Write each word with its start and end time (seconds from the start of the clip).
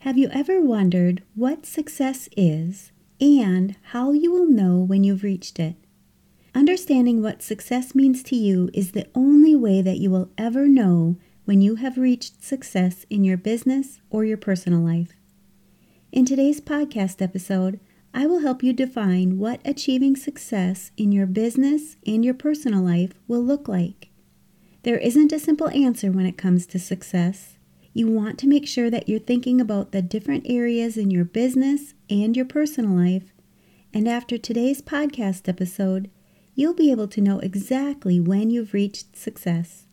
Have 0.00 0.16
you 0.16 0.30
ever 0.32 0.62
wondered 0.62 1.22
what 1.34 1.66
success 1.66 2.26
is 2.34 2.90
and 3.20 3.76
how 3.82 4.12
you 4.12 4.32
will 4.32 4.46
know 4.46 4.78
when 4.78 5.04
you've 5.04 5.22
reached 5.22 5.60
it? 5.60 5.76
Understanding 6.54 7.20
what 7.20 7.42
success 7.42 7.94
means 7.94 8.22
to 8.22 8.34
you 8.34 8.70
is 8.72 8.92
the 8.92 9.06
only 9.14 9.54
way 9.54 9.82
that 9.82 9.98
you 9.98 10.10
will 10.10 10.30
ever 10.38 10.66
know 10.66 11.18
when 11.44 11.60
you 11.60 11.74
have 11.74 11.98
reached 11.98 12.42
success 12.42 13.04
in 13.10 13.24
your 13.24 13.36
business 13.36 14.00
or 14.08 14.24
your 14.24 14.38
personal 14.38 14.80
life. 14.80 15.12
In 16.10 16.24
today's 16.24 16.62
podcast 16.62 17.20
episode, 17.20 17.78
I 18.14 18.24
will 18.24 18.40
help 18.40 18.62
you 18.62 18.72
define 18.72 19.36
what 19.36 19.60
achieving 19.66 20.16
success 20.16 20.92
in 20.96 21.12
your 21.12 21.26
business 21.26 21.98
and 22.06 22.24
your 22.24 22.32
personal 22.32 22.80
life 22.82 23.12
will 23.28 23.44
look 23.44 23.68
like. 23.68 24.08
There 24.82 24.96
isn't 24.96 25.30
a 25.30 25.38
simple 25.38 25.68
answer 25.68 26.10
when 26.10 26.24
it 26.24 26.38
comes 26.38 26.66
to 26.68 26.78
success. 26.78 27.58
You 27.92 28.08
want 28.08 28.38
to 28.38 28.46
make 28.46 28.68
sure 28.68 28.88
that 28.88 29.08
you're 29.08 29.18
thinking 29.18 29.60
about 29.60 29.90
the 29.90 30.00
different 30.00 30.46
areas 30.48 30.96
in 30.96 31.10
your 31.10 31.24
business 31.24 31.94
and 32.08 32.36
your 32.36 32.46
personal 32.46 32.92
life. 32.92 33.32
And 33.92 34.06
after 34.06 34.38
today's 34.38 34.80
podcast 34.80 35.48
episode, 35.48 36.08
you'll 36.54 36.74
be 36.74 36.92
able 36.92 37.08
to 37.08 37.20
know 37.20 37.40
exactly 37.40 38.20
when 38.20 38.50
you've 38.50 38.74
reached 38.74 39.16
success. 39.16 39.86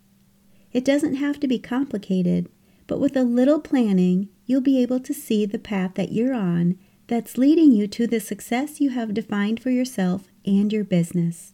It 0.72 0.86
doesn't 0.86 1.16
have 1.16 1.40
to 1.40 1.48
be 1.48 1.58
complicated, 1.58 2.50
but 2.86 3.00
with 3.00 3.18
a 3.18 3.24
little 3.24 3.60
planning, 3.60 4.30
you'll 4.46 4.62
be 4.62 4.82
able 4.82 5.00
to 5.00 5.14
see 5.14 5.48
the 5.48 5.58
path 5.58 5.96
that 5.96 6.12
you're 6.12 6.36
on 6.36 6.78
that's 7.08 7.38
leading 7.38 7.72
you 7.72 7.88
to 7.88 8.06
the 8.06 8.20
success 8.20 8.80
you 8.80 8.92
have 8.92 9.14
defined 9.14 9.60
for 9.60 9.72
yourself 9.72 10.28
and 10.46 10.72
your 10.72 10.84
business. 10.84 11.54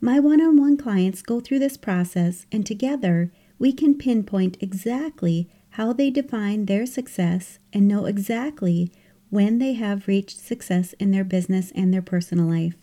My 0.00 0.18
one 0.18 0.40
on 0.40 0.56
one 0.56 0.76
clients 0.76 1.22
go 1.22 1.38
through 1.38 1.60
this 1.60 1.76
process, 1.76 2.46
and 2.50 2.66
together 2.66 3.30
we 3.58 3.72
can 3.72 3.96
pinpoint 3.96 4.56
exactly 4.60 5.48
how 5.76 5.92
they 5.92 6.08
define 6.08 6.64
their 6.64 6.86
success 6.86 7.58
and 7.70 7.86
know 7.86 8.06
exactly 8.06 8.90
when 9.28 9.58
they 9.58 9.74
have 9.74 10.08
reached 10.08 10.38
success 10.38 10.94
in 10.94 11.10
their 11.10 11.22
business 11.22 11.70
and 11.74 11.92
their 11.92 12.00
personal 12.00 12.46
life. 12.46 12.76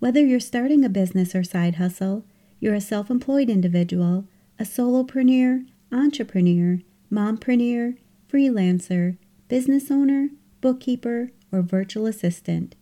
Whether 0.00 0.26
you're 0.26 0.40
starting 0.40 0.84
a 0.84 0.88
business 0.88 1.36
or 1.36 1.44
side 1.44 1.76
hustle, 1.76 2.24
you're 2.58 2.74
a 2.74 2.80
self 2.80 3.10
employed 3.10 3.48
individual, 3.48 4.26
a 4.58 4.64
solopreneur, 4.64 5.64
entrepreneur, 5.92 6.80
mompreneur, 7.12 7.96
freelancer, 8.28 9.16
business 9.46 9.88
owner, 9.88 10.30
bookkeeper, 10.60 11.30
or 11.52 11.62
virtual 11.62 12.06
assistant. 12.06 12.74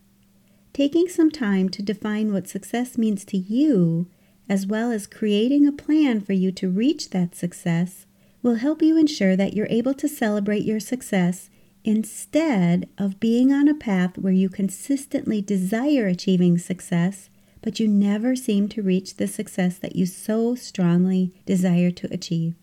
Taking 0.73 1.07
some 1.07 1.29
time 1.29 1.69
to 1.69 1.83
define 1.83 2.33
what 2.33 2.47
success 2.47 2.97
means 2.97 3.23
to 3.25 3.37
you, 3.37 4.07
as 4.49 4.65
well 4.65 4.91
as 4.91 5.05
creating 5.05 5.67
a 5.67 5.71
plan 5.71 6.19
for 6.19 6.33
you 6.33 6.51
to 6.53 6.67
reach 6.67 7.11
that 7.11 7.35
success, 7.35 8.07
will 8.41 8.55
help 8.55 8.81
you 8.81 8.97
ensure 8.97 9.35
that 9.35 9.53
you're 9.53 9.67
able 9.69 9.93
to 9.93 10.07
celebrate 10.07 10.63
your 10.63 10.79
success 10.79 11.49
instead 11.83 12.89
of 12.97 13.19
being 13.19 13.51
on 13.51 13.67
a 13.67 13.73
path 13.73 14.17
where 14.17 14.33
you 14.33 14.49
consistently 14.49 15.41
desire 15.41 16.07
achieving 16.07 16.57
success, 16.57 17.29
but 17.61 17.79
you 17.79 17.87
never 17.87 18.35
seem 18.35 18.67
to 18.69 18.81
reach 18.81 19.15
the 19.15 19.27
success 19.27 19.77
that 19.77 19.95
you 19.95 20.05
so 20.05 20.55
strongly 20.55 21.33
desire 21.45 21.91
to 21.91 22.13
achieve. 22.13 22.55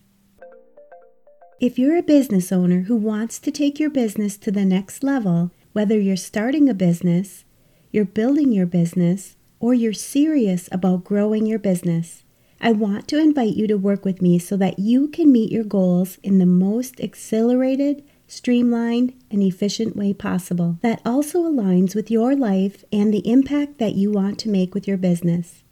If 1.59 1.79
you're 1.79 1.97
a 1.97 2.03
business 2.03 2.51
owner 2.51 2.81
who 2.81 2.95
wants 2.95 3.39
to 3.39 3.51
take 3.51 3.79
your 3.79 3.89
business 3.89 4.37
to 4.37 4.51
the 4.51 4.65
next 4.65 5.03
level, 5.03 5.51
whether 5.73 5.99
you're 5.99 6.15
starting 6.15 6.69
a 6.69 6.73
business, 6.73 7.45
you're 7.91 8.05
building 8.05 8.51
your 8.51 8.67
business, 8.67 9.35
or 9.59 9.73
you're 9.73 9.93
serious 9.93 10.69
about 10.71 11.03
growing 11.03 11.47
your 11.47 11.57
business, 11.57 12.23
I 12.59 12.71
want 12.71 13.07
to 13.09 13.19
invite 13.19 13.55
you 13.55 13.67
to 13.67 13.75
work 13.77 14.03
with 14.03 14.21
me 14.21 14.39
so 14.39 14.57
that 14.57 14.79
you 14.79 15.07
can 15.07 15.31
meet 15.31 15.51
your 15.51 15.63
goals 15.63 16.17
in 16.23 16.39
the 16.39 16.45
most 16.45 16.99
accelerated, 16.99 18.03
streamlined, 18.27 19.13
and 19.29 19.43
efficient 19.43 19.95
way 19.95 20.13
possible 20.13 20.79
that 20.81 21.01
also 21.05 21.43
aligns 21.43 21.93
with 21.93 22.09
your 22.09 22.35
life 22.35 22.83
and 22.91 23.13
the 23.13 23.29
impact 23.29 23.77
that 23.77 23.93
you 23.93 24.11
want 24.11 24.39
to 24.39 24.49
make 24.49 24.73
with 24.73 24.87
your 24.87 24.97
business. 24.97 25.63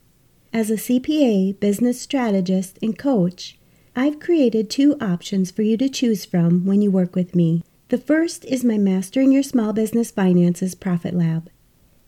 As 0.53 0.69
a 0.69 0.75
CPA, 0.75 1.59
business 1.59 1.99
strategist, 1.99 2.79
and 2.81 2.97
coach, 2.97 3.57
I've 3.95 4.19
created 4.19 4.69
two 4.69 4.95
options 5.01 5.51
for 5.51 5.63
you 5.63 5.77
to 5.77 5.89
choose 5.89 6.23
from 6.23 6.65
when 6.65 6.81
you 6.81 6.91
work 6.91 7.15
with 7.15 7.35
me. 7.35 7.63
The 7.89 7.97
first 7.97 8.45
is 8.45 8.63
my 8.63 8.77
Mastering 8.77 9.31
Your 9.31 9.43
Small 9.43 9.73
Business 9.73 10.11
Finances 10.11 10.75
Profit 10.75 11.13
Lab. 11.13 11.49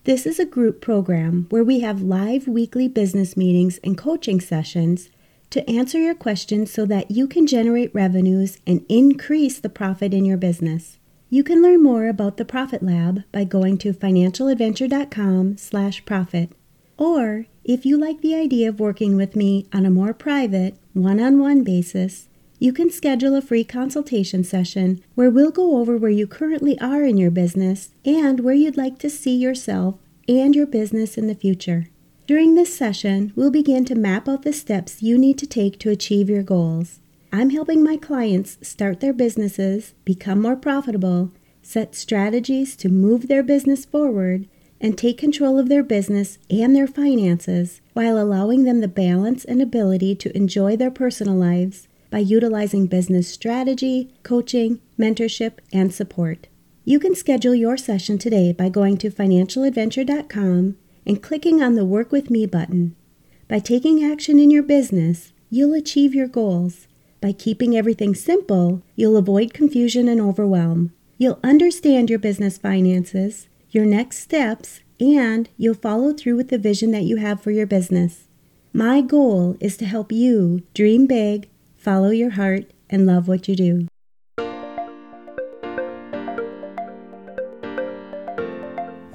This 0.07 0.25
is 0.25 0.39
a 0.39 0.45
group 0.45 0.79
program 0.79 1.47
where 1.49 1.65
we 1.65 1.81
have 1.81 2.01
live 2.01 2.47
weekly 2.47 2.87
business 2.87 3.35
meetings 3.35 3.77
and 3.83 3.97
coaching 3.97 4.39
sessions 4.39 5.09
to 5.49 5.69
answer 5.69 5.99
your 5.99 6.15
questions 6.15 6.71
so 6.71 6.85
that 6.85 7.11
you 7.11 7.27
can 7.27 7.45
generate 7.45 7.93
revenues 7.93 8.57
and 8.65 8.85
increase 8.87 9.59
the 9.59 9.67
profit 9.67 10.13
in 10.13 10.23
your 10.23 10.37
business. 10.37 10.97
You 11.29 11.43
can 11.43 11.61
learn 11.61 11.83
more 11.83 12.07
about 12.07 12.37
the 12.37 12.45
Profit 12.45 12.81
Lab 12.81 13.23
by 13.33 13.43
going 13.43 13.77
to 13.79 13.91
financialadventure.com/profit. 13.91 16.51
Or, 16.97 17.45
if 17.65 17.85
you 17.85 17.97
like 17.97 18.21
the 18.21 18.35
idea 18.35 18.69
of 18.69 18.79
working 18.79 19.17
with 19.17 19.35
me 19.35 19.67
on 19.73 19.85
a 19.85 19.91
more 19.91 20.13
private, 20.13 20.77
one-on-one 20.93 21.65
basis, 21.65 22.29
you 22.59 22.73
can 22.73 22.89
schedule 22.89 23.35
a 23.35 23.41
free 23.41 23.63
consultation 23.63 24.43
session 24.43 25.03
where 25.13 25.29
we'll 25.29 25.51
go 25.51 25.77
over 25.77 25.95
where 25.95 26.09
you 26.09 26.25
currently 26.25 26.79
are 26.79 27.03
in 27.03 27.17
your 27.17 27.29
business 27.29 27.91
and 28.03 28.39
where 28.39 28.55
you'd 28.55 28.77
like 28.77 28.97
to 28.97 29.09
see 29.09 29.35
yourself 29.35 29.95
and 30.27 30.55
your 30.55 30.65
business 30.65 31.17
in 31.17 31.27
the 31.27 31.35
future. 31.35 31.87
During 32.25 32.55
this 32.55 32.75
session, 32.75 33.31
we'll 33.35 33.51
begin 33.51 33.85
to 33.85 33.95
map 33.95 34.27
out 34.27 34.41
the 34.41 34.51
steps 34.51 35.03
you 35.03 35.17
need 35.17 35.37
to 35.37 35.47
take 35.47 35.79
to 35.79 35.91
achieve 35.91 36.29
your 36.29 36.43
goals. 36.43 36.99
I'm 37.31 37.51
helping 37.51 37.83
my 37.83 37.95
clients 37.95 38.57
start 38.61 38.99
their 38.99 39.13
businesses, 39.13 39.93
become 40.03 40.41
more 40.41 40.55
profitable, 40.55 41.31
set 41.61 41.93
strategies 41.93 42.75
to 42.77 42.89
move 42.89 43.27
their 43.27 43.43
business 43.43 43.85
forward, 43.85 44.47
and 44.81 44.97
take 44.97 45.17
control 45.17 45.59
of 45.59 45.69
their 45.69 45.83
business 45.83 46.37
and 46.49 46.75
their 46.75 46.87
finances 46.87 47.81
while 47.93 48.17
allowing 48.17 48.63
them 48.63 48.81
the 48.81 48.87
balance 48.87 49.45
and 49.45 49.61
ability 49.61 50.15
to 50.15 50.35
enjoy 50.35 50.75
their 50.75 50.91
personal 50.91 51.35
lives 51.35 51.87
by 52.09 52.19
utilizing 52.19 52.87
business 52.87 53.27
strategy, 53.27 54.13
coaching, 54.23 54.79
mentorship, 54.97 55.59
and 55.73 55.93
support. 55.93 56.47
You 56.85 56.99
can 56.99 57.15
schedule 57.15 57.53
your 57.53 57.75
session 57.77 58.17
today 58.17 58.53
by 58.53 58.69
going 58.69 58.97
to 58.99 59.11
financialadventure.com 59.11 60.77
and 61.05 61.23
clicking 61.23 61.61
on 61.61 61.75
the 61.75 61.85
Work 61.85 62.11
With 62.11 62.29
Me 62.29 62.45
button. 62.45 62.95
By 63.47 63.59
taking 63.59 64.03
action 64.03 64.39
in 64.39 64.51
your 64.51 64.63
business, 64.63 65.33
you'll 65.49 65.73
achieve 65.73 66.13
your 66.13 66.27
goals. 66.27 66.87
By 67.21 67.31
keeping 67.31 67.75
everything 67.75 68.13
simple, 68.15 68.83
you'll 68.95 69.17
avoid 69.17 69.53
confusion 69.53 70.07
and 70.07 70.21
overwhelm. 70.21 70.93
You'll 71.17 71.39
understand 71.43 72.09
your 72.09 72.19
business 72.19 72.57
finances, 72.57 73.47
your 73.71 73.85
next 73.85 74.19
steps, 74.19 74.81
and 74.99 75.49
you'll 75.57 75.73
follow 75.73 76.13
through 76.13 76.35
with 76.35 76.49
the 76.49 76.57
vision 76.57 76.91
that 76.91 77.03
you 77.03 77.17
have 77.17 77.41
for 77.41 77.51
your 77.51 77.67
business. 77.67 78.27
My 78.71 79.01
goal 79.01 79.57
is 79.59 79.77
to 79.77 79.85
help 79.85 80.11
you 80.11 80.61
dream 80.73 81.07
big, 81.07 81.49
follow 81.87 82.09
your 82.09 82.31
heart, 82.31 82.65
and 82.89 83.05
love 83.05 83.29
what 83.29 83.47
you 83.47 83.55
do. 83.55 83.87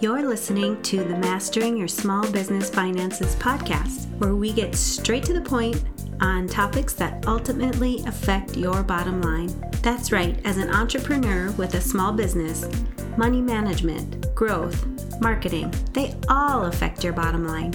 You're 0.00 0.26
listening 0.26 0.80
to 0.84 1.04
the 1.04 1.18
Mastering 1.18 1.76
Your 1.76 1.86
Small 1.86 2.26
Business 2.32 2.70
Finances 2.70 3.36
podcast, 3.36 4.08
where 4.16 4.34
we 4.34 4.54
get 4.54 4.74
straight 4.74 5.22
to 5.24 5.34
the 5.34 5.40
point 5.42 5.84
on 6.22 6.46
topics 6.46 6.94
that 6.94 7.26
ultimately 7.26 8.02
affect 8.06 8.56
your 8.56 8.82
bottom 8.82 9.20
line. 9.20 9.52
That's 9.82 10.10
right, 10.10 10.40
as 10.46 10.56
an 10.56 10.70
entrepreneur 10.70 11.50
with 11.58 11.74
a 11.74 11.80
small 11.82 12.10
business, 12.10 12.66
money 13.18 13.42
management, 13.42 14.34
growth, 14.34 14.86
marketing, 15.20 15.74
they 15.92 16.16
all 16.30 16.64
affect 16.64 17.04
your 17.04 17.12
bottom 17.12 17.46
line. 17.46 17.74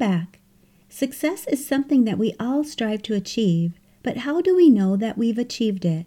Back. 0.00 0.40
Success 0.88 1.46
is 1.46 1.64
something 1.64 2.04
that 2.04 2.18
we 2.18 2.34
all 2.40 2.64
strive 2.64 3.02
to 3.02 3.14
achieve, 3.14 3.78
but 4.02 4.16
how 4.18 4.40
do 4.40 4.56
we 4.56 4.68
know 4.68 4.96
that 4.96 5.16
we've 5.16 5.38
achieved 5.38 5.84
it? 5.84 6.06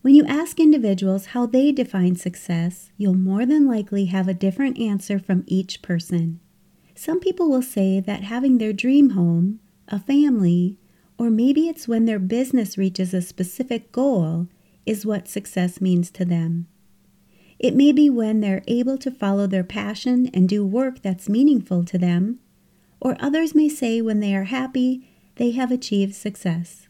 When 0.00 0.14
you 0.14 0.24
ask 0.24 0.58
individuals 0.58 1.26
how 1.26 1.46
they 1.46 1.70
define 1.70 2.16
success, 2.16 2.90
you'll 2.96 3.14
more 3.14 3.44
than 3.44 3.66
likely 3.66 4.06
have 4.06 4.28
a 4.28 4.34
different 4.34 4.78
answer 4.78 5.18
from 5.18 5.44
each 5.46 5.82
person. 5.82 6.40
Some 6.94 7.20
people 7.20 7.50
will 7.50 7.62
say 7.62 8.00
that 8.00 8.22
having 8.22 8.58
their 8.58 8.72
dream 8.72 9.10
home, 9.10 9.60
a 9.88 9.98
family, 9.98 10.78
or 11.18 11.28
maybe 11.28 11.68
it's 11.68 11.86
when 11.86 12.04
their 12.04 12.18
business 12.18 12.78
reaches 12.78 13.12
a 13.12 13.20
specific 13.20 13.92
goal 13.92 14.48
is 14.86 15.04
what 15.04 15.28
success 15.28 15.80
means 15.80 16.10
to 16.12 16.24
them. 16.24 16.66
It 17.58 17.76
may 17.76 17.92
be 17.92 18.10
when 18.10 18.40
they're 18.40 18.64
able 18.66 18.98
to 18.98 19.10
follow 19.10 19.46
their 19.46 19.62
passion 19.64 20.30
and 20.32 20.48
do 20.48 20.64
work 20.64 21.02
that's 21.02 21.28
meaningful 21.28 21.84
to 21.84 21.98
them, 21.98 22.40
or 23.02 23.16
others 23.18 23.52
may 23.52 23.68
say 23.68 24.00
when 24.00 24.20
they 24.20 24.32
are 24.32 24.44
happy, 24.44 25.10
they 25.34 25.50
have 25.50 25.72
achieved 25.72 26.14
success. 26.14 26.86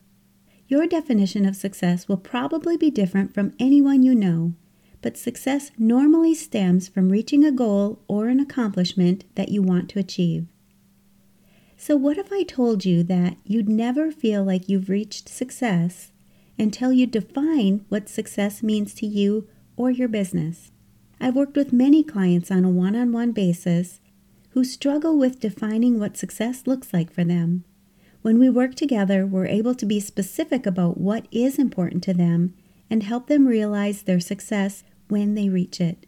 Your 0.68 0.86
definition 0.86 1.46
of 1.46 1.56
success 1.56 2.06
will 2.06 2.18
probably 2.18 2.76
be 2.76 2.90
different 2.90 3.32
from 3.32 3.54
anyone 3.58 4.02
you 4.02 4.14
know, 4.14 4.52
but 5.00 5.16
success 5.16 5.70
normally 5.78 6.34
stems 6.34 6.86
from 6.86 7.08
reaching 7.08 7.46
a 7.46 7.50
goal 7.50 8.02
or 8.08 8.28
an 8.28 8.40
accomplishment 8.40 9.24
that 9.36 9.48
you 9.48 9.62
want 9.62 9.88
to 9.88 9.98
achieve. 9.98 10.46
So, 11.78 11.96
what 11.96 12.18
if 12.18 12.30
I 12.30 12.42
told 12.42 12.84
you 12.84 13.02
that 13.04 13.38
you'd 13.44 13.70
never 13.70 14.12
feel 14.12 14.44
like 14.44 14.68
you've 14.68 14.90
reached 14.90 15.30
success 15.30 16.12
until 16.58 16.92
you 16.92 17.06
define 17.06 17.86
what 17.88 18.10
success 18.10 18.62
means 18.62 18.92
to 18.94 19.06
you 19.06 19.48
or 19.76 19.90
your 19.90 20.08
business? 20.08 20.72
I've 21.18 21.36
worked 21.36 21.56
with 21.56 21.72
many 21.72 22.04
clients 22.04 22.50
on 22.50 22.66
a 22.66 22.70
one 22.70 22.96
on 22.96 23.12
one 23.12 23.32
basis 23.32 24.01
who 24.52 24.64
struggle 24.64 25.18
with 25.18 25.40
defining 25.40 25.98
what 25.98 26.16
success 26.16 26.66
looks 26.66 26.92
like 26.92 27.12
for 27.12 27.24
them. 27.24 27.64
When 28.20 28.38
we 28.38 28.50
work 28.50 28.74
together, 28.74 29.26
we're 29.26 29.46
able 29.46 29.74
to 29.74 29.86
be 29.86 29.98
specific 29.98 30.66
about 30.66 30.98
what 30.98 31.26
is 31.30 31.58
important 31.58 32.02
to 32.04 32.14
them 32.14 32.54
and 32.90 33.02
help 33.02 33.26
them 33.26 33.46
realize 33.48 34.02
their 34.02 34.20
success 34.20 34.84
when 35.08 35.34
they 35.34 35.48
reach 35.48 35.80
it. 35.80 36.06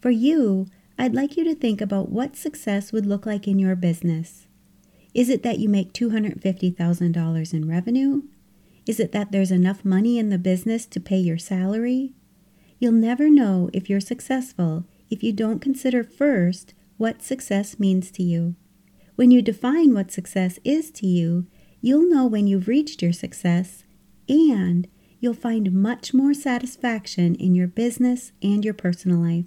For 0.00 0.10
you, 0.10 0.66
I'd 0.98 1.14
like 1.14 1.36
you 1.36 1.44
to 1.44 1.54
think 1.54 1.80
about 1.80 2.10
what 2.10 2.36
success 2.36 2.92
would 2.92 3.06
look 3.06 3.26
like 3.26 3.48
in 3.48 3.58
your 3.58 3.74
business. 3.74 4.46
Is 5.14 5.30
it 5.30 5.42
that 5.42 5.58
you 5.58 5.68
make 5.68 5.92
$250,000 5.92 7.54
in 7.54 7.68
revenue? 7.68 8.22
Is 8.86 9.00
it 9.00 9.12
that 9.12 9.32
there's 9.32 9.50
enough 9.50 9.84
money 9.84 10.18
in 10.18 10.28
the 10.28 10.38
business 10.38 10.86
to 10.86 11.00
pay 11.00 11.18
your 11.18 11.38
salary? 11.38 12.12
You'll 12.78 12.92
never 12.92 13.30
know 13.30 13.70
if 13.72 13.88
you're 13.88 14.00
successful 14.00 14.84
if 15.08 15.22
you 15.22 15.32
don't 15.32 15.60
consider 15.60 16.04
first 16.04 16.74
what 16.96 17.22
success 17.22 17.78
means 17.78 18.10
to 18.12 18.22
you. 18.22 18.54
When 19.14 19.30
you 19.30 19.42
define 19.42 19.94
what 19.94 20.10
success 20.10 20.58
is 20.64 20.90
to 20.92 21.06
you, 21.06 21.46
You'll 21.86 22.08
know 22.08 22.26
when 22.26 22.48
you've 22.48 22.66
reached 22.66 23.00
your 23.00 23.12
success, 23.12 23.84
and 24.28 24.88
you'll 25.20 25.34
find 25.34 25.72
much 25.72 26.12
more 26.12 26.34
satisfaction 26.34 27.36
in 27.36 27.54
your 27.54 27.68
business 27.68 28.32
and 28.42 28.64
your 28.64 28.74
personal 28.74 29.18
life. 29.18 29.46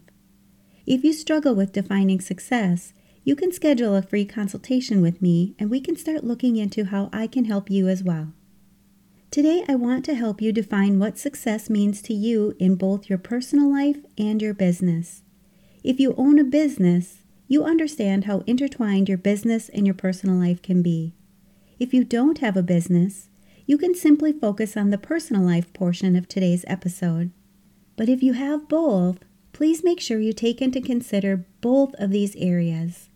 If 0.86 1.04
you 1.04 1.12
struggle 1.12 1.54
with 1.54 1.74
defining 1.74 2.22
success, 2.22 2.94
you 3.26 3.36
can 3.36 3.52
schedule 3.52 3.94
a 3.94 4.02
free 4.02 4.24
consultation 4.24 5.02
with 5.02 5.22
me 5.22 5.54
and 5.60 5.70
we 5.70 5.82
can 5.82 5.98
start 5.98 6.24
looking 6.24 6.56
into 6.56 6.86
how 6.86 7.10
I 7.12 7.28
can 7.28 7.44
help 7.44 7.70
you 7.70 7.90
as 7.90 8.04
well. 8.04 8.32
Today, 9.30 9.66
I 9.68 9.76
want 9.76 10.06
to 10.06 10.16
help 10.16 10.42
you 10.42 10.54
define 10.54 10.98
what 10.98 11.20
success 11.20 11.70
means 11.70 12.02
to 12.04 12.14
you 12.14 12.56
in 12.58 12.76
both 12.76 13.10
your 13.10 13.20
personal 13.20 13.70
life 13.70 14.00
and 14.18 14.42
your 14.42 14.54
business. 14.54 15.24
If 15.84 16.00
you 16.00 16.16
own 16.18 16.40
a 16.40 16.46
business, 16.46 17.18
you 17.50 17.66
understand 17.66 18.26
how 18.26 18.44
intertwined 18.46 19.10
your 19.10 19.18
business 19.18 19.70
and 19.70 19.86
your 19.88 19.96
personal 19.96 20.36
life 20.36 20.62
can 20.62 20.84
be. 20.84 21.16
If 21.80 21.96
you 21.96 22.04
don't 22.04 22.38
have 22.38 22.56
a 22.56 22.62
business, 22.62 23.28
you 23.66 23.76
can 23.76 23.96
simply 23.96 24.32
focus 24.32 24.78
on 24.78 24.92
the 24.92 25.00
personal 25.00 25.42
life 25.42 25.74
portion 25.74 26.16
of 26.16 26.28
today's 26.28 26.64
episode. 26.68 27.32
But 27.98 28.08
if 28.08 28.22
you 28.22 28.34
have 28.34 28.70
both, 28.70 29.18
please 29.52 29.84
make 29.84 30.00
sure 30.00 30.20
you 30.20 30.32
take 30.32 30.62
into 30.62 30.80
consider 30.80 31.48
both 31.60 31.96
of 31.96 32.12
these 32.12 32.36
areas. 32.36 33.10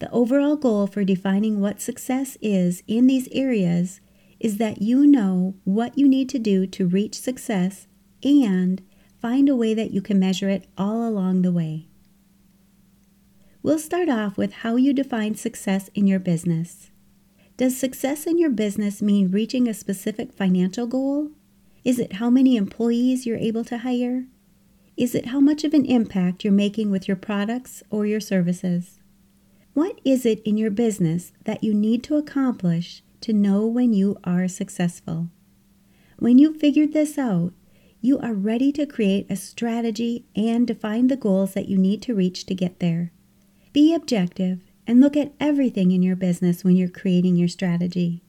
The 0.00 0.10
overall 0.10 0.56
goal 0.56 0.88
for 0.88 1.04
defining 1.04 1.60
what 1.60 1.80
success 1.80 2.36
is 2.42 2.82
in 2.88 3.06
these 3.06 3.28
areas 3.30 4.00
is 4.40 4.56
that 4.56 4.82
you 4.82 5.06
know 5.06 5.54
what 5.62 5.96
you 5.96 6.08
need 6.08 6.28
to 6.30 6.38
do 6.40 6.66
to 6.66 6.88
reach 6.88 7.14
success 7.14 7.86
and 8.24 8.82
find 9.20 9.48
a 9.48 9.56
way 9.56 9.72
that 9.72 9.92
you 9.92 10.02
can 10.02 10.18
measure 10.18 10.48
it 10.48 10.66
all 10.76 11.08
along 11.08 11.42
the 11.42 11.52
way. 11.52 11.87
We'll 13.60 13.78
start 13.80 14.08
off 14.08 14.38
with 14.38 14.52
how 14.52 14.76
you 14.76 14.92
define 14.92 15.34
success 15.34 15.90
in 15.92 16.06
your 16.06 16.20
business. 16.20 16.90
Does 17.56 17.76
success 17.76 18.24
in 18.24 18.38
your 18.38 18.50
business 18.50 19.02
mean 19.02 19.32
reaching 19.32 19.66
a 19.66 19.74
specific 19.74 20.32
financial 20.32 20.86
goal? 20.86 21.32
Is 21.84 21.98
it 21.98 22.14
how 22.14 22.30
many 22.30 22.56
employees 22.56 23.26
you're 23.26 23.36
able 23.36 23.64
to 23.64 23.78
hire? 23.78 24.26
Is 24.96 25.14
it 25.14 25.26
how 25.26 25.40
much 25.40 25.64
of 25.64 25.74
an 25.74 25.84
impact 25.84 26.44
you're 26.44 26.52
making 26.52 26.92
with 26.92 27.08
your 27.08 27.16
products 27.16 27.82
or 27.90 28.06
your 28.06 28.20
services? 28.20 29.00
What 29.74 30.00
is 30.04 30.24
it 30.24 30.40
in 30.44 30.56
your 30.56 30.70
business 30.70 31.32
that 31.44 31.64
you 31.64 31.74
need 31.74 32.04
to 32.04 32.16
accomplish 32.16 33.02
to 33.22 33.32
know 33.32 33.66
when 33.66 33.92
you 33.92 34.18
are 34.22 34.46
successful? 34.46 35.30
When 36.20 36.38
you've 36.38 36.60
figured 36.60 36.92
this 36.92 37.18
out, 37.18 37.52
you 38.00 38.20
are 38.20 38.34
ready 38.34 38.70
to 38.72 38.86
create 38.86 39.26
a 39.28 39.34
strategy 39.36 40.26
and 40.36 40.64
define 40.64 41.08
the 41.08 41.16
goals 41.16 41.54
that 41.54 41.68
you 41.68 41.76
need 41.76 42.02
to 42.02 42.14
reach 42.14 42.46
to 42.46 42.54
get 42.54 42.78
there. 42.78 43.10
Be 43.78 43.94
objective 43.94 44.58
and 44.88 45.00
look 45.00 45.16
at 45.16 45.34
everything 45.38 45.92
in 45.92 46.02
your 46.02 46.16
business 46.16 46.64
when 46.64 46.74
you're 46.74 46.88
creating 46.88 47.36
your 47.36 47.46
strategy. 47.46 48.24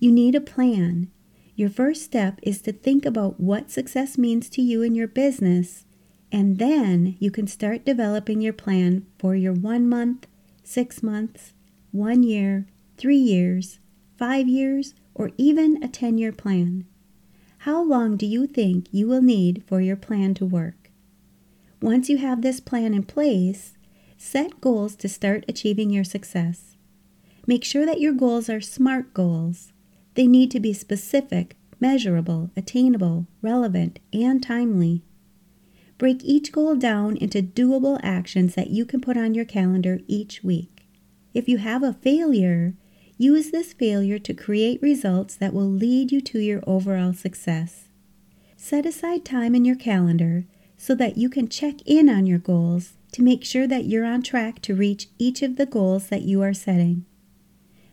You 0.00 0.10
need 0.10 0.34
a 0.34 0.40
plan. 0.40 1.08
Your 1.54 1.70
first 1.70 2.02
step 2.02 2.40
is 2.42 2.62
to 2.62 2.72
think 2.72 3.06
about 3.06 3.38
what 3.38 3.70
success 3.70 4.18
means 4.18 4.48
to 4.48 4.62
you 4.62 4.82
in 4.82 4.96
your 4.96 5.06
business, 5.06 5.84
and 6.32 6.58
then 6.58 7.16
you 7.20 7.30
can 7.30 7.46
start 7.46 7.84
developing 7.84 8.40
your 8.40 8.52
plan 8.52 9.06
for 9.20 9.36
your 9.36 9.52
one 9.52 9.88
month, 9.88 10.26
six 10.64 11.00
months, 11.00 11.52
one 11.92 12.24
year, 12.24 12.66
three 12.96 13.16
years, 13.16 13.78
five 14.18 14.48
years, 14.48 14.96
or 15.14 15.30
even 15.38 15.80
a 15.80 15.86
10 15.86 16.18
year 16.18 16.32
plan. 16.32 16.84
How 17.58 17.84
long 17.84 18.16
do 18.16 18.26
you 18.26 18.48
think 18.48 18.88
you 18.90 19.06
will 19.06 19.22
need 19.22 19.62
for 19.68 19.80
your 19.80 19.94
plan 19.94 20.34
to 20.34 20.44
work? 20.44 20.90
Once 21.80 22.08
you 22.08 22.18
have 22.18 22.42
this 22.42 22.58
plan 22.58 22.94
in 22.94 23.04
place, 23.04 23.75
Set 24.16 24.60
goals 24.60 24.96
to 24.96 25.08
start 25.08 25.44
achieving 25.48 25.90
your 25.90 26.04
success. 26.04 26.76
Make 27.46 27.64
sure 27.64 27.86
that 27.86 28.00
your 28.00 28.12
goals 28.12 28.48
are 28.48 28.60
SMART 28.60 29.12
goals. 29.14 29.72
They 30.14 30.26
need 30.26 30.50
to 30.52 30.60
be 30.60 30.72
specific, 30.72 31.56
measurable, 31.78 32.50
attainable, 32.56 33.26
relevant, 33.42 33.98
and 34.12 34.42
timely. 34.42 35.02
Break 35.98 36.24
each 36.24 36.52
goal 36.52 36.76
down 36.76 37.16
into 37.16 37.42
doable 37.42 38.00
actions 38.02 38.54
that 38.54 38.70
you 38.70 38.84
can 38.84 39.00
put 39.00 39.16
on 39.16 39.34
your 39.34 39.44
calendar 39.44 40.00
each 40.06 40.42
week. 40.42 40.86
If 41.32 41.48
you 41.48 41.58
have 41.58 41.82
a 41.82 41.92
failure, 41.92 42.74
use 43.18 43.50
this 43.50 43.72
failure 43.72 44.18
to 44.18 44.34
create 44.34 44.82
results 44.82 45.36
that 45.36 45.54
will 45.54 45.68
lead 45.68 46.10
you 46.10 46.20
to 46.22 46.38
your 46.38 46.62
overall 46.66 47.12
success. 47.12 47.88
Set 48.56 48.86
aside 48.86 49.24
time 49.24 49.54
in 49.54 49.64
your 49.64 49.76
calendar 49.76 50.44
so 50.76 50.94
that 50.94 51.16
you 51.16 51.28
can 51.28 51.48
check 51.48 51.76
in 51.86 52.08
on 52.08 52.26
your 52.26 52.38
goals 52.38 52.94
to 53.16 53.22
make 53.22 53.42
sure 53.42 53.66
that 53.66 53.86
you're 53.86 54.04
on 54.04 54.20
track 54.20 54.60
to 54.60 54.74
reach 54.74 55.08
each 55.18 55.40
of 55.40 55.56
the 55.56 55.64
goals 55.64 56.08
that 56.08 56.20
you 56.20 56.42
are 56.42 56.52
setting. 56.52 57.06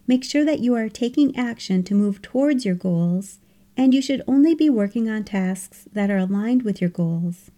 Make 0.06 0.22
sure 0.22 0.44
that 0.44 0.60
you 0.60 0.76
are 0.76 0.90
taking 0.90 1.34
action 1.38 1.82
to 1.84 1.96
move 1.96 2.22
towards 2.22 2.66
your 2.66 2.76
goals, 2.76 3.40
and 3.78 3.94
you 3.94 4.02
should 4.02 4.22
only 4.28 4.54
be 4.54 4.70
working 4.70 5.10
on 5.10 5.24
tasks 5.24 5.88
that 5.94 6.12
are 6.12 6.18
aligned 6.18 6.64
with 6.64 6.82
your 6.82 6.90
goals. 6.90 7.52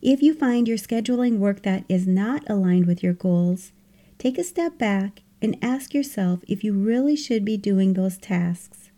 If 0.00 0.22
you 0.22 0.32
find 0.32 0.68
you're 0.68 0.76
scheduling 0.76 1.38
work 1.38 1.64
that 1.64 1.82
is 1.88 2.06
not 2.06 2.48
aligned 2.48 2.86
with 2.86 3.02
your 3.02 3.14
goals, 3.14 3.72
take 4.18 4.38
a 4.38 4.44
step 4.44 4.78
back 4.78 5.22
and 5.42 5.58
ask 5.60 5.92
yourself 5.92 6.44
if 6.46 6.62
you 6.62 6.72
really 6.72 7.16
should 7.16 7.44
be 7.44 7.56
doing 7.56 7.94
those 7.94 8.18
tasks. 8.18 8.92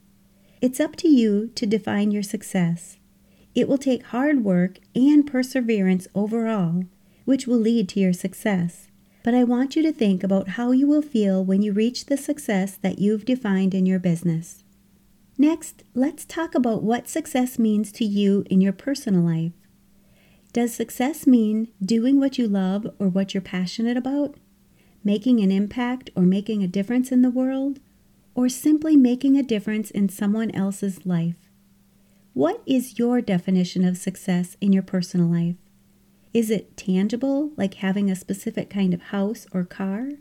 It's 0.61 0.81
up 0.81 0.97
to 0.97 1.09
you 1.09 1.49
to 1.55 1.65
define 1.65 2.11
your 2.11 2.23
success. 2.23 2.99
It 3.55 3.69
will 3.69 3.79
take 3.79 4.05
hard 4.05 4.45
work 4.45 4.81
and 4.95 5.27
perseverance 5.27 6.09
overall 6.15 6.85
which 7.25 7.47
will 7.47 7.59
lead 7.59 7.89
to 7.91 8.01
your 8.01 8.13
success. 8.13 8.89
But 9.25 9.35
I 9.35 9.45
want 9.45 9.77
you 9.77 9.83
to 9.83 9.93
think 9.93 10.25
about 10.25 10.51
how 10.51 10.73
you 10.73 10.87
will 10.87 11.03
feel 11.03 11.45
when 11.45 11.63
you 11.63 11.73
reach 11.73 12.07
the 12.07 12.17
success 12.17 12.77
that 12.77 12.99
you've 12.99 13.25
defined 13.25 13.75
in 13.75 13.87
your 13.87 14.01
business. 14.01 14.65
Next, 15.39 15.85
let's 15.95 16.25
talk 16.25 16.55
about 16.55 16.83
what 16.83 17.09
success 17.09 17.59
means 17.59 17.93
to 17.93 18.05
you 18.05 18.45
in 18.51 18.61
your 18.61 18.73
personal 18.73 19.23
life. 19.23 19.53
Does 20.53 20.75
success 20.75 21.27
mean 21.27 21.69
doing 21.83 22.21
what 22.21 22.37
you 22.37 22.47
love 22.47 22.87
or 22.99 23.09
what 23.09 23.33
you're 23.33 23.41
passionate 23.41 23.97
about? 23.97 24.37
Making 25.03 25.41
an 25.41 25.51
impact 25.51 26.11
or 26.15 26.23
making 26.23 26.63
a 26.63 26.69
difference 26.69 27.11
in 27.11 27.23
the 27.23 27.31
world? 27.31 27.81
Or 28.35 28.49
simply 28.49 28.97
making 28.97 29.37
a 29.37 29.43
difference 29.43 29.91
in 29.91 30.09
someone 30.09 30.51
else's 30.51 31.07
life? 31.07 31.37
What 32.35 32.63
is 32.67 32.99
your 32.99 33.21
definition 33.21 33.85
of 33.85 33.97
success 33.97 34.57
in 34.61 34.73
your 34.73 34.83
personal 34.83 35.27
life? 35.27 35.57
Is 36.33 36.51
it 36.51 36.77
tangible, 36.77 37.53
like 37.57 37.75
having 37.75 38.11
a 38.11 38.17
specific 38.17 38.71
kind 38.71 38.95
of 38.95 39.03
house 39.03 39.47
or 39.53 39.65
car? 39.65 40.13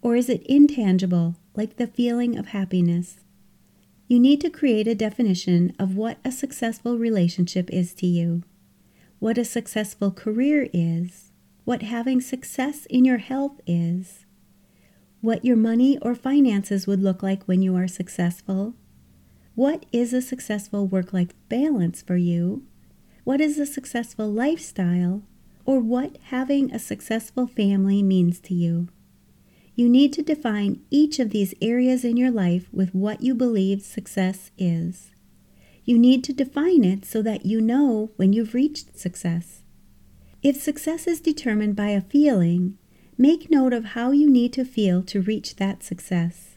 Or 0.00 0.16
is 0.16 0.28
it 0.28 0.42
intangible, 0.46 1.36
like 1.54 1.76
the 1.76 1.86
feeling 1.86 2.38
of 2.38 2.48
happiness? 2.48 3.20
You 4.08 4.18
need 4.18 4.40
to 4.40 4.50
create 4.50 4.88
a 4.88 4.94
definition 4.94 5.74
of 5.78 5.94
what 5.94 6.18
a 6.24 6.32
successful 6.32 6.98
relationship 6.98 7.70
is 7.70 7.94
to 7.94 8.06
you, 8.06 8.42
what 9.18 9.38
a 9.38 9.44
successful 9.44 10.10
career 10.10 10.68
is, 10.72 11.32
what 11.64 11.82
having 11.82 12.20
success 12.20 12.86
in 12.86 13.04
your 13.04 13.18
health 13.18 13.60
is, 13.66 14.26
what 15.20 15.44
your 15.44 15.56
money 15.56 15.98
or 16.02 16.14
finances 16.14 16.86
would 16.86 17.00
look 17.00 17.22
like 17.22 17.44
when 17.44 17.62
you 17.62 17.76
are 17.76 17.86
successful, 17.86 18.74
what 19.54 19.86
is 19.92 20.12
a 20.12 20.20
successful 20.20 20.86
work 20.86 21.12
life 21.12 21.30
balance 21.48 22.02
for 22.02 22.16
you, 22.16 22.64
what 23.22 23.40
is 23.40 23.58
a 23.58 23.66
successful 23.66 24.30
lifestyle, 24.30 25.22
or 25.64 25.80
what 25.80 26.18
having 26.24 26.72
a 26.72 26.78
successful 26.78 27.46
family 27.46 28.02
means 28.02 28.40
to 28.40 28.54
you. 28.54 28.88
You 29.74 29.88
need 29.88 30.12
to 30.14 30.22
define 30.22 30.82
each 30.90 31.18
of 31.18 31.30
these 31.30 31.54
areas 31.62 32.04
in 32.04 32.16
your 32.16 32.30
life 32.30 32.68
with 32.72 32.94
what 32.94 33.22
you 33.22 33.34
believe 33.34 33.82
success 33.82 34.50
is. 34.58 35.12
You 35.84 35.98
need 35.98 36.22
to 36.24 36.32
define 36.32 36.84
it 36.84 37.04
so 37.04 37.22
that 37.22 37.46
you 37.46 37.60
know 37.60 38.10
when 38.16 38.32
you've 38.32 38.54
reached 38.54 38.98
success. 38.98 39.62
If 40.42 40.60
success 40.60 41.06
is 41.06 41.20
determined 41.20 41.76
by 41.76 41.88
a 41.88 42.00
feeling, 42.00 42.76
make 43.16 43.50
note 43.50 43.72
of 43.72 43.86
how 43.86 44.10
you 44.10 44.28
need 44.28 44.52
to 44.54 44.64
feel 44.64 45.02
to 45.04 45.22
reach 45.22 45.56
that 45.56 45.82
success. 45.82 46.56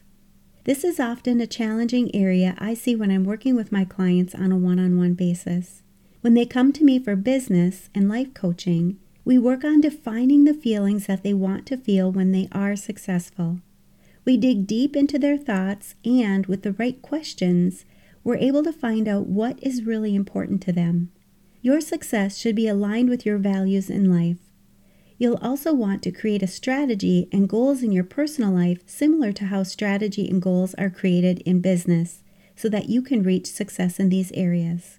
This 0.64 0.84
is 0.84 0.98
often 0.98 1.40
a 1.40 1.46
challenging 1.46 2.14
area 2.14 2.56
I 2.58 2.74
see 2.74 2.96
when 2.96 3.10
I'm 3.10 3.24
working 3.24 3.54
with 3.54 3.70
my 3.70 3.84
clients 3.84 4.34
on 4.34 4.50
a 4.50 4.56
one 4.56 4.80
on 4.80 4.98
one 4.98 5.14
basis. 5.14 5.82
When 6.26 6.34
they 6.34 6.44
come 6.44 6.72
to 6.72 6.82
me 6.82 6.98
for 6.98 7.14
business 7.14 7.88
and 7.94 8.08
life 8.08 8.34
coaching, 8.34 8.98
we 9.24 9.38
work 9.38 9.62
on 9.62 9.80
defining 9.80 10.42
the 10.42 10.54
feelings 10.54 11.06
that 11.06 11.22
they 11.22 11.32
want 11.32 11.66
to 11.66 11.76
feel 11.76 12.10
when 12.10 12.32
they 12.32 12.48
are 12.50 12.74
successful. 12.74 13.60
We 14.24 14.36
dig 14.36 14.66
deep 14.66 14.96
into 14.96 15.20
their 15.20 15.38
thoughts, 15.38 15.94
and 16.04 16.44
with 16.46 16.62
the 16.64 16.72
right 16.72 17.00
questions, 17.00 17.84
we're 18.24 18.38
able 18.38 18.64
to 18.64 18.72
find 18.72 19.06
out 19.06 19.28
what 19.28 19.62
is 19.62 19.84
really 19.84 20.16
important 20.16 20.62
to 20.62 20.72
them. 20.72 21.12
Your 21.62 21.80
success 21.80 22.38
should 22.38 22.56
be 22.56 22.66
aligned 22.66 23.08
with 23.08 23.24
your 23.24 23.38
values 23.38 23.88
in 23.88 24.10
life. 24.10 24.40
You'll 25.18 25.38
also 25.40 25.72
want 25.72 26.02
to 26.02 26.10
create 26.10 26.42
a 26.42 26.48
strategy 26.48 27.28
and 27.30 27.48
goals 27.48 27.84
in 27.84 27.92
your 27.92 28.02
personal 28.02 28.50
life 28.50 28.80
similar 28.84 29.30
to 29.30 29.44
how 29.44 29.62
strategy 29.62 30.28
and 30.28 30.42
goals 30.42 30.74
are 30.74 30.90
created 30.90 31.38
in 31.46 31.60
business 31.60 32.24
so 32.56 32.68
that 32.70 32.88
you 32.88 33.00
can 33.00 33.22
reach 33.22 33.46
success 33.46 34.00
in 34.00 34.08
these 34.08 34.32
areas. 34.32 34.98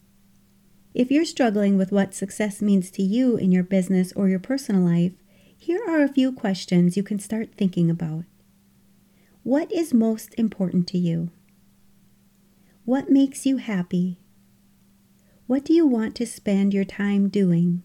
If 0.98 1.12
you're 1.12 1.25
struggling 1.25 1.77
with 1.77 1.92
what 1.92 2.16
success 2.16 2.60
means 2.60 2.89
to 2.89 3.04
you 3.04 3.38
in 3.38 3.51
your 3.51 3.62
business 3.62 4.12
or 4.13 4.30
your 4.30 4.39
personal 4.39 4.82
life, 4.82 5.12
here 5.56 5.80
are 5.88 6.01
a 6.01 6.12
few 6.12 6.32
questions 6.32 6.98
you 6.98 7.04
can 7.04 7.20
start 7.20 7.50
thinking 7.56 7.92
about. 7.92 8.24
What 9.44 9.72
is 9.72 9.94
most 9.94 10.34
important 10.39 10.88
to 10.88 10.98
you? 10.98 11.30
What 12.84 13.12
makes 13.12 13.46
you 13.46 13.58
happy? 13.58 14.18
What 15.46 15.63
do 15.63 15.72
you 15.72 15.86
want 15.86 16.16
to 16.16 16.25
spend 16.25 16.74
your 16.74 16.84
time 16.84 17.30
doing? 17.30 17.84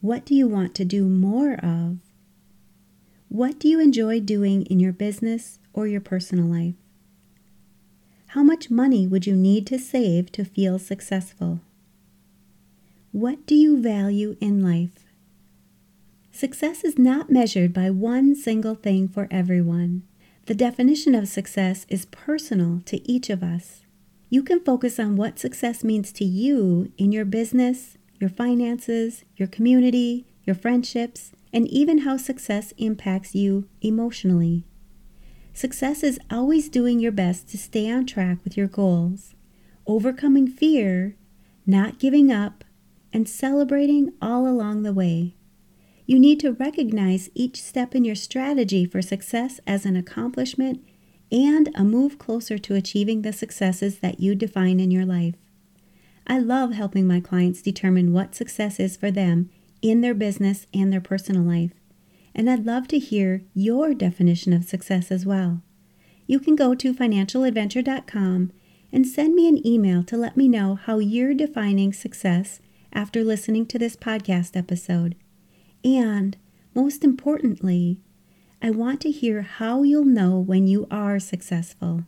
What 0.00 0.24
do 0.24 0.36
you 0.36 0.46
want 0.46 0.76
to 0.76 0.84
do 0.84 1.06
more 1.06 1.54
of? 1.54 1.98
What 3.26 3.58
do 3.58 3.66
you 3.66 3.80
enjoy 3.80 4.20
doing 4.20 4.62
in 4.66 4.78
your 4.78 4.92
business 4.92 5.58
or 5.72 5.88
your 5.88 6.00
personal 6.00 6.44
life? 6.44 6.76
How 8.32 8.42
much 8.42 8.70
money 8.70 9.06
would 9.06 9.26
you 9.26 9.34
need 9.34 9.66
to 9.68 9.78
save 9.78 10.30
to 10.32 10.44
feel 10.44 10.78
successful? 10.78 11.60
What 13.10 13.46
do 13.46 13.54
you 13.54 13.80
value 13.80 14.36
in 14.38 14.62
life? 14.62 15.06
Success 16.30 16.84
is 16.84 16.98
not 16.98 17.30
measured 17.30 17.72
by 17.72 17.88
one 17.88 18.34
single 18.34 18.74
thing 18.74 19.08
for 19.08 19.28
everyone. 19.30 20.02
The 20.44 20.54
definition 20.54 21.14
of 21.14 21.26
success 21.26 21.86
is 21.88 22.04
personal 22.04 22.82
to 22.84 23.00
each 23.10 23.30
of 23.30 23.42
us. 23.42 23.80
You 24.28 24.42
can 24.42 24.60
focus 24.60 24.98
on 24.98 25.16
what 25.16 25.38
success 25.38 25.82
means 25.82 26.12
to 26.12 26.24
you 26.26 26.92
in 26.98 27.12
your 27.12 27.24
business, 27.24 27.96
your 28.20 28.28
finances, 28.28 29.24
your 29.38 29.48
community, 29.48 30.26
your 30.44 30.54
friendships, 30.54 31.32
and 31.50 31.66
even 31.68 31.98
how 31.98 32.18
success 32.18 32.74
impacts 32.76 33.34
you 33.34 33.66
emotionally. 33.80 34.64
Success 35.58 36.04
is 36.04 36.20
always 36.30 36.68
doing 36.68 37.00
your 37.00 37.10
best 37.10 37.48
to 37.48 37.58
stay 37.58 37.90
on 37.90 38.06
track 38.06 38.38
with 38.44 38.56
your 38.56 38.68
goals, 38.68 39.34
overcoming 39.88 40.46
fear, 40.46 41.16
not 41.66 41.98
giving 41.98 42.30
up, 42.30 42.62
and 43.12 43.28
celebrating 43.28 44.12
all 44.22 44.46
along 44.46 44.84
the 44.84 44.92
way. 44.92 45.34
You 46.06 46.20
need 46.20 46.38
to 46.38 46.52
recognize 46.52 47.28
each 47.34 47.60
step 47.60 47.96
in 47.96 48.04
your 48.04 48.14
strategy 48.14 48.84
for 48.84 49.02
success 49.02 49.58
as 49.66 49.84
an 49.84 49.96
accomplishment 49.96 50.80
and 51.32 51.70
a 51.74 51.82
move 51.82 52.20
closer 52.20 52.56
to 52.56 52.76
achieving 52.76 53.22
the 53.22 53.32
successes 53.32 53.98
that 53.98 54.20
you 54.20 54.36
define 54.36 54.78
in 54.78 54.92
your 54.92 55.04
life. 55.04 55.34
I 56.24 56.38
love 56.38 56.70
helping 56.70 57.04
my 57.04 57.18
clients 57.18 57.62
determine 57.62 58.12
what 58.12 58.36
success 58.36 58.78
is 58.78 58.96
for 58.96 59.10
them 59.10 59.50
in 59.82 60.02
their 60.02 60.14
business 60.14 60.68
and 60.72 60.92
their 60.92 61.00
personal 61.00 61.42
life 61.42 61.72
and 62.34 62.48
I'd 62.48 62.66
love 62.66 62.88
to 62.88 62.98
hear 62.98 63.42
your 63.54 63.94
definition 63.94 64.52
of 64.52 64.64
success 64.64 65.10
as 65.10 65.26
well. 65.26 65.62
You 66.26 66.38
can 66.38 66.56
go 66.56 66.74
to 66.74 66.94
financialadventure.com 66.94 68.52
and 68.92 69.06
send 69.06 69.34
me 69.34 69.48
an 69.48 69.66
email 69.66 70.02
to 70.04 70.16
let 70.16 70.36
me 70.36 70.48
know 70.48 70.74
how 70.74 70.98
you're 70.98 71.34
defining 71.34 71.92
success 71.92 72.60
after 72.92 73.22
listening 73.22 73.66
to 73.66 73.78
this 73.78 73.96
podcast 73.96 74.56
episode. 74.56 75.14
And 75.84 76.36
most 76.74 77.04
importantly, 77.04 78.00
I 78.60 78.70
want 78.70 79.00
to 79.02 79.10
hear 79.10 79.42
how 79.42 79.82
you'll 79.82 80.04
know 80.04 80.38
when 80.38 80.66
you 80.66 80.86
are 80.90 81.18
successful. 81.18 82.04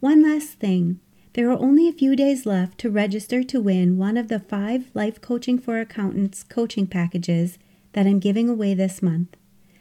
One 0.00 0.22
last 0.22 0.58
thing 0.60 1.00
there 1.34 1.50
are 1.50 1.58
only 1.58 1.88
a 1.88 1.92
few 1.92 2.14
days 2.14 2.46
left 2.46 2.78
to 2.78 2.90
register 2.90 3.42
to 3.42 3.60
win 3.60 3.98
one 3.98 4.16
of 4.16 4.28
the 4.28 4.38
five 4.38 4.90
Life 4.94 5.20
Coaching 5.20 5.58
for 5.58 5.80
Accountants 5.80 6.44
coaching 6.44 6.86
packages 6.86 7.58
that 7.94 8.06
I'm 8.06 8.20
giving 8.20 8.48
away 8.48 8.74
this 8.74 9.02
month. 9.02 9.36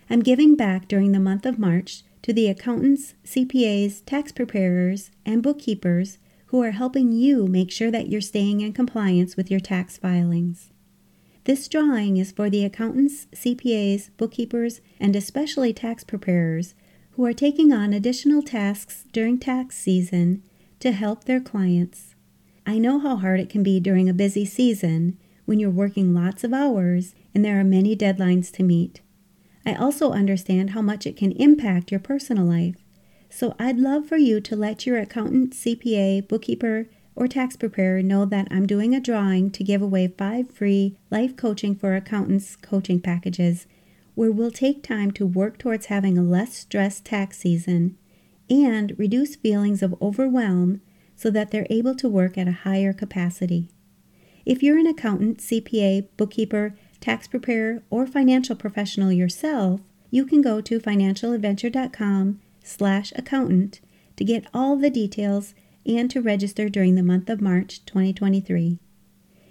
I'm 0.10 0.22
giving 0.22 0.56
back 0.56 0.88
during 0.88 1.12
the 1.12 1.20
month 1.20 1.46
of 1.46 1.60
March 1.60 2.04
to 2.24 2.34
the 2.34 2.48
accountants, 2.48 3.14
CPAs, 3.26 4.02
tax 4.06 4.32
preparers, 4.32 5.12
and 5.26 5.44
bookkeepers 5.44 6.18
who 6.48 6.64
are 6.64 6.72
helping 6.72 7.12
you 7.12 7.48
make 7.48 7.72
sure 7.72 7.92
that 7.92 8.10
you're 8.10 8.22
staying 8.22 8.62
in 8.62 8.74
compliance 8.74 9.36
with 9.36 9.52
your 9.52 9.60
tax 9.60 9.98
filings. 9.98 10.72
This 11.46 11.68
drawing 11.68 12.18
is 12.18 12.32
for 12.32 12.50
the 12.50 12.64
accountants, 12.64 13.26
CPAs, 13.34 14.10
bookkeepers, 14.16 14.80
and 15.00 15.16
especially 15.16 15.74
tax 15.74 16.04
preparers 16.04 16.74
who 17.12 17.26
are 17.26 17.34
taking 17.34 17.74
on 17.74 17.92
additional 17.92 18.42
tasks 18.42 19.06
during 19.12 19.38
tax 19.38 19.78
season 19.78 20.42
to 20.80 20.92
help 20.92 21.26
their 21.26 21.42
clients. 21.42 22.16
I 22.66 22.78
know 22.78 23.00
how 23.00 23.18
hard 23.18 23.40
it 23.40 23.50
can 23.50 23.64
be 23.64 23.80
during 23.80 24.08
a 24.08 24.14
busy 24.14 24.46
season 24.46 25.18
when 25.46 25.60
you're 25.60 25.70
working 25.70 26.14
lots 26.14 26.44
of 26.44 26.54
hours 26.54 27.16
and 27.34 27.44
there 27.44 27.60
are 27.60 27.64
many 27.64 27.96
deadlines 27.96 28.52
to 28.54 28.64
meet. 28.64 29.02
I 29.66 29.76
also 29.76 30.12
understand 30.12 30.72
how 30.72 30.82
much 30.82 31.06
it 31.06 31.18
can 31.18 31.32
impact 31.34 31.92
your 31.92 32.00
personal 32.00 32.46
life. 32.46 32.76
So 33.30 33.56
I'd 33.58 33.80
love 33.80 34.08
for 34.08 34.18
you 34.18 34.40
to 34.42 34.56
let 34.56 34.86
your 34.86 34.98
accountant, 34.98 35.54
CPA, 35.54 36.28
bookkeeper, 36.28 36.88
or 37.16 37.28
tax 37.28 37.56
preparer 37.56 38.02
know 38.02 38.26
that 38.26 38.48
I'm 38.52 38.66
doing 38.66 38.94
a 38.94 39.00
drawing 39.00 39.52
to 39.52 39.64
give 39.64 39.82
away 39.82 40.08
five 40.08 40.52
free 40.52 40.98
life 41.12 41.36
coaching 41.36 41.76
for 41.76 41.96
accountants 41.96 42.56
coaching 42.56 43.00
packages 43.00 43.68
where 44.16 44.32
we'll 44.32 44.52
take 44.52 44.84
time 44.84 45.12
to 45.12 45.26
work 45.26 45.58
towards 45.58 45.88
having 45.88 46.18
a 46.18 46.24
less 46.24 46.54
stressed 46.54 47.06
tax 47.06 47.40
season 47.40 47.98
and 48.50 48.94
reduce 48.98 49.36
feelings 49.36 49.82
of 49.82 49.96
overwhelm 50.02 50.82
so 51.16 51.30
that 51.30 51.52
they're 51.52 51.68
able 51.70 51.96
to 51.96 52.10
work 52.10 52.38
at 52.38 52.48
a 52.48 52.52
higher 52.52 52.94
capacity. 52.94 53.70
If 54.46 54.62
you're 54.62 54.78
an 54.78 54.88
accountant, 54.88 55.38
CPA, 55.38 56.08
bookkeeper, 56.18 56.76
tax 57.00 57.28
preparer, 57.28 57.84
or 57.90 58.06
financial 58.06 58.56
professional 58.56 59.12
yourself, 59.12 59.82
you 60.10 60.26
can 60.26 60.42
go 60.42 60.62
to 60.62 60.80
financialadventure.com 60.80 62.40
slash 62.64 63.14
accountant 63.16 63.80
to 64.16 64.24
get 64.24 64.48
all 64.54 64.76
the 64.76 64.90
details 64.90 65.54
and 65.86 66.10
to 66.12 66.22
register 66.22 66.70
during 66.70 66.96
the 66.96 67.04
month 67.04 67.30
of 67.30 67.42
March 67.42 67.86
2023. 67.86 68.80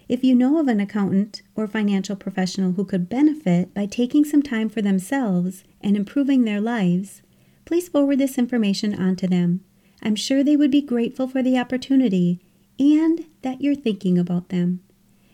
If 0.08 0.22
you 0.22 0.34
know 0.34 0.58
of 0.58 0.68
an 0.68 0.80
accountant 0.80 1.42
or 1.54 1.66
financial 1.66 2.16
professional 2.16 2.72
who 2.72 2.84
could 2.84 3.08
benefit 3.08 3.72
by 3.72 3.87
taking 3.87 4.25
some 4.25 4.42
time 4.42 4.68
for 4.68 4.82
themselves 4.82 5.64
and 5.80 5.96
improving 5.96 6.44
their 6.44 6.61
lives, 6.61 7.22
please 7.64 7.88
forward 7.88 8.18
this 8.18 8.38
information 8.38 8.94
on 8.94 9.16
to 9.16 9.26
them. 9.26 9.61
I'm 10.02 10.16
sure 10.16 10.44
they 10.44 10.56
would 10.56 10.70
be 10.70 10.82
grateful 10.82 11.28
for 11.28 11.42
the 11.42 11.58
opportunity 11.58 12.40
and 12.79 13.26
that 13.43 13.61
you're 13.61 13.75
thinking 13.75 14.19
about 14.19 14.49
them. 14.49 14.83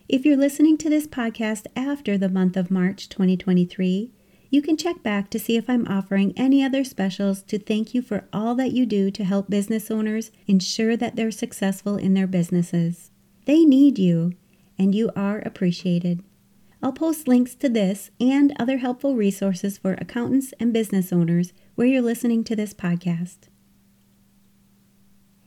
If 0.07 0.25
you're 0.25 0.37
listening 0.37 0.77
to 0.79 0.89
this 0.89 1.07
podcast 1.07 1.67
after 1.75 2.17
the 2.17 2.29
month 2.29 2.57
of 2.57 2.71
March 2.71 3.09
2023, 3.09 4.11
you 4.49 4.61
can 4.61 4.77
check 4.77 5.03
back 5.03 5.29
to 5.29 5.39
see 5.39 5.55
if 5.55 5.69
I'm 5.69 5.87
offering 5.87 6.33
any 6.35 6.63
other 6.63 6.83
specials 6.83 7.43
to 7.43 7.59
thank 7.59 7.93
you 7.93 8.01
for 8.01 8.27
all 8.33 8.55
that 8.55 8.71
you 8.71 8.85
do 8.85 9.11
to 9.11 9.23
help 9.23 9.49
business 9.49 9.91
owners 9.91 10.31
ensure 10.47 10.97
that 10.97 11.15
they're 11.15 11.29
successful 11.29 11.97
in 11.97 12.15
their 12.15 12.25
businesses. 12.25 13.11
They 13.45 13.63
need 13.63 13.99
you, 13.99 14.33
and 14.77 14.95
you 14.95 15.11
are 15.15 15.39
appreciated. 15.39 16.23
I'll 16.81 16.93
post 16.93 17.27
links 17.27 17.55
to 17.55 17.69
this 17.69 18.09
and 18.19 18.53
other 18.57 18.77
helpful 18.77 19.15
resources 19.15 19.77
for 19.77 19.93
accountants 19.93 20.53
and 20.59 20.73
business 20.73 21.11
owners 21.11 21.53
where 21.75 21.87
you're 21.87 22.01
listening 22.01 22.43
to 22.45 22.55
this 22.55 22.73
podcast. 22.73 23.49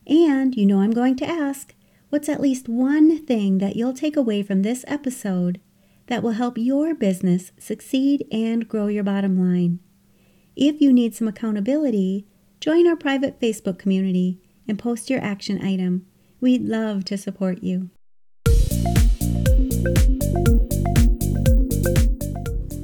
And 0.07 0.55
you 0.55 0.67
know 0.67 0.81
I'm 0.81 0.91
going 0.91 1.17
to 1.17 1.29
ask 1.29 1.75
what's 2.12 2.28
at 2.28 2.42
least 2.42 2.69
one 2.69 3.25
thing 3.25 3.57
that 3.57 3.75
you'll 3.75 3.95
take 3.95 4.19
away 4.19 4.42
from 4.42 4.61
this 4.61 4.85
episode 4.87 5.59
that 6.09 6.23
will 6.23 6.33
help 6.33 6.59
your 6.59 6.95
business 6.95 7.52
succeed 7.59 8.26
and 8.31 8.69
grow 8.69 8.87
your 8.87 9.02
bottom 9.02 9.40
line? 9.40 9.78
If 10.54 10.78
you 10.83 10.92
need 10.92 11.14
some 11.14 11.26
accountability, 11.26 12.26
join 12.61 12.87
our 12.87 12.97
private 12.97 13.40
Facebook 13.40 13.78
community 13.78 14.38
and 14.69 14.78
post 14.78 15.09
your 15.09 15.23
action 15.23 15.64
item. 15.64 16.04
We'd 16.38 16.69
love 16.69 17.07
to 17.07 17.16
support 17.16 17.62
you. 17.62 17.88